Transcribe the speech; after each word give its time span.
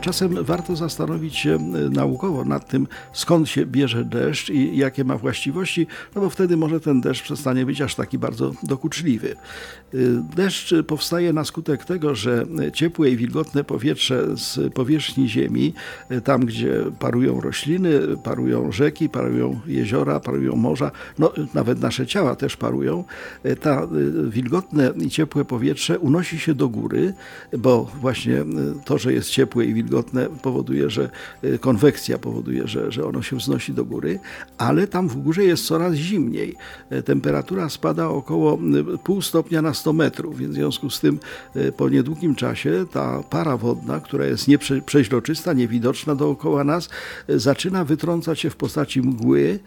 Czasem 0.00 0.44
warto 0.44 0.76
zastanowić 0.76 1.36
się 1.36 1.54
e, 1.54 1.58
naukowo 1.90 2.44
nad 2.44 2.68
tym, 2.68 2.86
skąd 3.12 3.48
się 3.48 3.66
bierze 3.66 4.04
deszcz 4.04 4.50
i 4.50 4.76
jakie 4.76 5.04
ma 5.04 5.16
właściwości, 5.16 5.86
no 6.14 6.20
bo 6.20 6.30
wtedy 6.30 6.56
może 6.56 6.80
ten 6.80 7.00
deszcz 7.00 7.22
przestanie 7.22 7.66
być 7.66 7.80
aż 7.80 7.94
taki 7.94 8.18
bardzo 8.18 8.52
dokuczliwy. 8.62 9.36
E, 9.94 9.96
deszcz 10.36 10.74
powstaje 10.86 11.32
na 11.32 11.44
skutek 11.44 11.84
tego, 11.84 12.14
że 12.14 12.46
ciepłe 12.72 13.10
i 13.10 13.16
wilgotne 13.16 13.64
powietrze 13.64 14.36
z 14.36 14.74
powierzchni 14.74 15.28
Ziemi, 15.28 15.74
e, 16.08 16.20
tam 16.20 16.46
gdzie 16.46 16.84
parują 16.98 17.40
rośliny, 17.40 18.00
parują 18.24 18.72
rzeki, 18.72 19.08
parują 19.08 19.60
jeziora, 19.66 20.20
parują 20.20 20.56
morza, 20.56 20.90
no 21.18 21.32
nawet 21.54 21.80
nasze 21.80 22.06
ciała 22.06 22.36
też 22.36 22.56
parują, 22.56 23.04
ta 23.60 23.88
wilgotne 24.28 24.92
i 24.96 25.10
ciepłe 25.10 25.44
powietrze 25.44 25.98
unosi 25.98 26.38
się 26.38 26.54
do 26.54 26.68
góry, 26.68 27.14
bo 27.58 27.90
właśnie 28.00 28.44
to, 28.84 28.98
że 28.98 29.12
jest 29.12 29.30
ciepłe 29.30 29.64
i 29.64 29.74
wilgotne, 29.74 29.89
wilgotne 29.90 30.28
powoduje, 30.42 30.90
że 30.90 31.10
y, 31.44 31.58
konwekcja 31.58 32.18
powoduje, 32.18 32.68
że, 32.68 32.92
że 32.92 33.04
ono 33.04 33.22
się 33.22 33.36
wznosi 33.36 33.72
do 33.72 33.84
góry, 33.84 34.18
ale 34.58 34.86
tam 34.86 35.08
w 35.08 35.16
górze 35.16 35.44
jest 35.44 35.66
coraz 35.66 35.94
zimniej. 35.94 36.56
E, 36.90 37.02
temperatura 37.02 37.68
spada 37.68 38.08
około 38.08 38.58
y, 38.94 38.98
pół 38.98 39.22
stopnia 39.22 39.62
na 39.62 39.74
100 39.74 39.92
metrów, 39.92 40.38
więc 40.38 40.52
w 40.52 40.54
związku 40.54 40.90
z 40.90 41.00
tym 41.00 41.18
y, 41.56 41.72
po 41.72 41.88
niedługim 41.88 42.34
czasie 42.34 42.86
ta 42.92 43.22
para 43.30 43.56
wodna, 43.56 44.00
która 44.00 44.26
jest 44.26 44.48
nieprzeźroczysta, 44.48 45.52
niewidoczna 45.52 46.14
dookoła 46.14 46.64
nas, 46.64 46.88
zaczyna 47.28 47.84
wytrącać 47.84 48.40
się 48.40 48.50
w 48.50 48.56
postaci 48.56 49.02
mgły, 49.02 49.58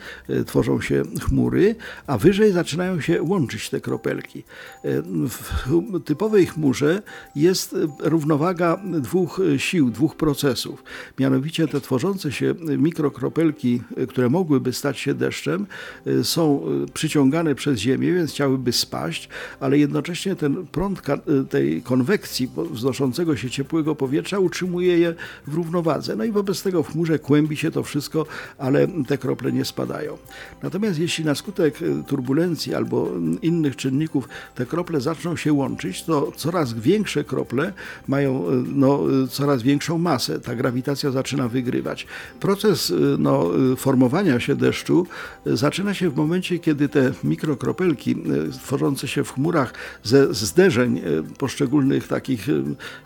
tworzą 0.45 0.81
się 0.81 1.03
chmury, 1.21 1.75
a 2.07 2.17
wyżej 2.17 2.51
zaczynają 2.51 3.01
się 3.01 3.23
łączyć 3.23 3.69
te 3.69 3.81
kropelki. 3.81 4.43
W 4.83 6.03
typowej 6.05 6.45
chmurze 6.45 7.01
jest 7.35 7.75
równowaga 7.99 8.77
dwóch 8.85 9.41
sił, 9.57 9.89
dwóch 9.89 10.12
dwóch 10.13 10.15
procesów. 10.15 10.83
Mianowicie 11.19 11.67
te 11.67 11.81
tworzące 11.81 12.31
się 12.31 12.55
mikrokropelki, 12.77 13.81
które 14.09 14.29
mogłyby 14.29 14.73
stać 14.73 14.99
się 14.99 15.13
deszczem, 15.13 15.65
y, 16.07 16.23
są 16.23 16.61
y, 16.87 16.91
przyciągane 16.93 17.55
przez 17.55 17.79
Ziemię, 17.79 18.13
więc 18.13 18.31
chciałyby 18.31 18.71
spaść, 18.71 19.29
ale 19.59 19.77
jednocześnie 19.77 20.35
ten 20.35 20.67
prąd 20.67 21.01
tej 21.49 21.81
konwekcji 21.81 22.49
wznoszącego 22.71 23.35
się 23.35 23.49
ciepłego 23.49 23.95
powietrza 23.95 24.39
utrzymuje 24.39 24.97
je 24.97 25.15
w 25.47 25.53
równowadze. 25.53 26.15
No 26.15 26.23
i 26.23 26.31
wobec 26.31 26.63
tego 26.63 26.83
w 26.83 26.91
chmurze 26.91 27.19
kłębi 27.19 27.57
się 27.57 27.71
to 27.71 27.83
wszystko, 27.83 28.25
ale 28.57 28.87
te 29.07 29.17
krople 29.17 29.51
nie 29.51 29.65
spadają. 29.65 30.17
Natomiast 30.63 30.99
jeśli 30.99 31.25
na 31.25 31.35
skutek 31.35 31.79
turbulencji 32.07 32.75
albo 32.75 33.11
innych 33.41 33.75
czynników 33.75 34.29
te 34.55 34.65
krople 34.65 35.01
zaczną 35.01 35.35
się 35.35 35.53
łączyć, 35.53 36.03
to 36.03 36.31
coraz 36.35 36.73
większe 36.73 37.23
krople 37.23 37.73
mają 38.07 38.45
no, 38.65 38.99
coraz 39.29 39.63
większą 39.63 39.97
masę. 40.03 40.39
Ta 40.39 40.55
grawitacja 40.55 41.11
zaczyna 41.11 41.47
wygrywać. 41.47 42.07
Proces 42.39 42.89
y, 42.89 42.95
no, 43.19 43.51
y, 43.73 43.75
formowania 43.75 44.39
się 44.39 44.55
deszczu 44.55 45.07
y, 45.47 45.57
zaczyna 45.57 45.93
się 45.93 46.09
w 46.09 46.15
momencie, 46.15 46.59
kiedy 46.59 46.89
te 46.89 47.11
mikrokropelki 47.23 48.15
tworzące 48.51 49.07
się 49.07 49.23
w 49.23 49.33
chmurach 49.33 49.73
ze 50.03 50.33
zderzeń 50.33 51.01
poszczególnych 51.37 52.07
takich 52.07 52.47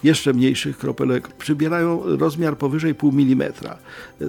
jeszcze 0.03 0.33
mniejszych 0.33 0.77
kropelek 0.77 1.27
przybierają 1.27 2.17
rozmiar 2.17 2.57
powyżej 2.57 2.95
pół 2.95 3.11
milimetra. 3.11 3.77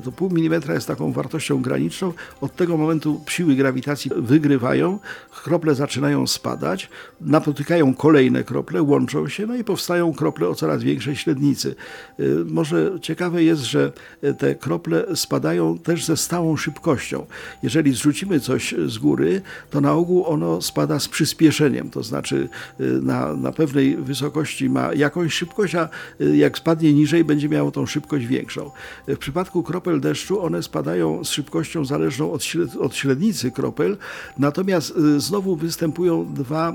To 0.05 0.13
pół 0.13 0.31
milimetra 0.31 0.75
jest 0.75 0.87
taką 0.87 1.13
wartością 1.13 1.63
graniczną. 1.63 2.13
Od 2.41 2.57
tego 2.57 2.77
momentu 2.77 3.21
siły 3.29 3.55
grawitacji 3.55 4.11
wygrywają, 4.17 4.99
krople 5.43 5.75
zaczynają 5.75 6.27
spadać, 6.27 6.91
napotykają 7.21 7.95
kolejne 7.95 8.45
krople, 8.45 8.83
łączą 8.83 9.29
się, 9.29 9.47
no 9.47 9.57
i 9.57 9.65
powstają 9.65 10.15
krople 10.15 10.49
o 10.49 10.55
coraz 10.55 10.83
większej 10.83 11.17
średnicy 11.17 11.75
może 12.59 12.99
ciekawe 13.03 13.45
jest, 13.45 13.63
że 13.63 13.93
te 14.39 14.55
krople 14.55 15.17
spadają 15.17 15.79
też 15.79 16.05
ze 16.05 16.17
stałą 16.17 16.57
szybkością. 16.57 17.27
Jeżeli 17.63 17.93
zrzucimy 17.93 18.41
coś 18.41 18.75
z 18.87 18.99
góry, 18.99 19.43
to 19.71 19.81
na 19.81 19.93
ogół 19.93 20.25
ono 20.27 20.63
spada 20.63 20.99
z 20.99 21.09
przyspieszeniem, 21.09 21.91
to 21.91 22.03
znaczy 22.03 22.49
y, 22.81 22.85
na, 23.03 23.35
na 23.35 23.53
pewnej 23.53 23.97
wysokości 23.97 24.71
ma 24.71 24.95
jakąś 24.95 25.35
szybkość, 25.35 25.75
a 25.75 25.89
y, 26.21 26.37
jak 26.37 26.59
spadnie 26.59 26.93
niżej, 26.93 27.25
będzie 27.25 27.49
miało 27.49 27.71
tą 27.71 27.87
szybkość 27.87 28.27
większą. 28.27 28.71
W 29.09 29.19
przypadku 29.19 29.63
kropel 29.63 30.01
deszczu 30.01 30.43
one 30.43 30.63
spadają 30.63 31.25
z 31.25 31.31
szybkością 31.31 31.85
zależną 31.85 32.33
od, 32.33 32.43
od 32.81 32.95
średnicy 32.95 33.51
kropel, 33.51 33.97
natomiast 34.39 34.95
znowu 35.17 35.57
występują 35.57 36.35
dwa 36.35 36.73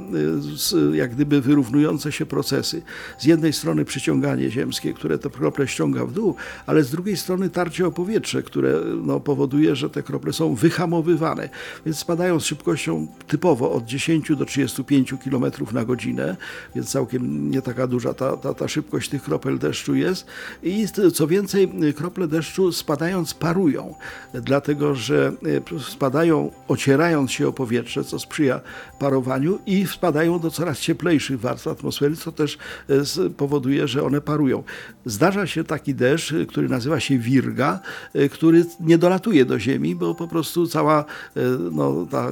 jak 0.94 1.16
gdyby 1.16 1.42
wyrównujące 1.42 2.12
się 2.12 2.26
procesy. 2.26 2.82
Z 3.20 3.26
jednej 3.26 3.54
strony 3.54 3.86
przyciąganie 3.86 4.52
ziemskie, 4.52 4.94
które 4.94 5.18
te 5.18 5.30
krople 5.30 5.68
ściąga 5.74 6.06
w 6.06 6.12
dół, 6.14 6.36
ale 6.66 6.84
z 6.84 6.92
drugiej 6.92 7.18
strony 7.18 7.50
tarcie 7.50 7.88
o 7.88 7.92
powietrze, 7.92 8.44
które 8.44 8.82
no, 9.04 9.20
powoduje, 9.20 9.76
że 9.76 9.90
te 9.90 10.04
krople 10.04 10.34
są 10.34 10.56
wyhamowywane, 10.56 11.50
więc 11.86 11.98
spadają 11.98 12.40
z 12.40 12.46
szybkością 12.46 13.08
typowo 13.28 13.72
od 13.72 13.86
10 13.86 14.36
do 14.36 14.46
35 14.46 15.14
km 15.24 15.46
na 15.72 15.86
godzinę, 15.86 16.38
więc 16.76 16.90
całkiem 16.92 17.52
nie 17.52 17.62
taka 17.62 17.88
duża 17.88 18.14
ta, 18.14 18.38
ta, 18.38 18.54
ta 18.54 18.68
szybkość 18.68 19.10
tych 19.10 19.24
kropel 19.24 19.60
deszczu 19.60 19.96
jest. 19.96 20.26
I 20.64 20.86
co 21.14 21.28
więcej, 21.28 21.72
krople 21.96 22.28
deszczu 22.28 22.72
spadając 22.72 23.34
parują, 23.34 23.96
dlatego 24.34 24.96
że 24.96 25.32
e, 25.78 25.80
spadają 25.80 26.52
ocierając 26.68 27.32
się 27.32 27.48
o 27.48 27.54
powietrze, 27.54 28.04
co 28.04 28.20
sprzyja 28.20 28.62
parowaniu 29.00 29.60
i 29.66 29.88
spadają 29.88 30.40
do 30.40 30.52
coraz 30.52 30.80
cieplejszych 30.80 31.40
warstw 31.40 31.68
atmosfery, 31.68 32.16
co 32.16 32.32
też 32.32 32.58
e, 32.90 33.30
powoduje, 33.30 33.88
że 33.88 34.04
one 34.04 34.22
parują. 34.22 34.64
Zdarza 35.06 35.48
się 35.48 35.62
taki 35.63 35.96
deszcz, 35.96 36.31
y, 36.31 36.46
który 36.46 36.69
nazywa 36.69 37.00
się 37.00 37.18
wirga, 37.18 37.79
y, 38.16 38.29
który 38.29 38.66
nie 38.79 38.97
dolatuje 38.97 39.46
do 39.46 39.59
ziemi, 39.59 39.96
bo 39.96 40.16
po 40.16 40.28
prostu 40.28 40.68
cała 40.68 41.01
y, 41.01 41.41
no, 41.72 42.07
ta 42.12 42.31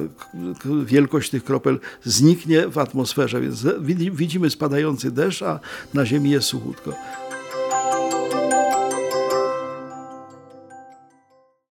wielkość 0.84 1.30
tych 1.30 1.44
kropel 1.44 1.78
zniknie 2.04 2.68
w 2.68 2.78
atmosferze, 2.78 3.40
więc 3.40 3.66
widzimy 4.12 4.50
spadający 4.50 5.10
deszcz, 5.10 5.42
a 5.42 5.60
na 5.94 6.06
ziemi 6.06 6.30
jest 6.30 6.46
suchutko. 6.46 6.94